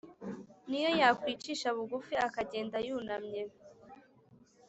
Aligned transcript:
N’iyo 0.67 0.91
yakwicisha 1.01 1.67
bugufi 1.77 2.13
akagenda 2.27 2.77
yunamye, 2.87 3.41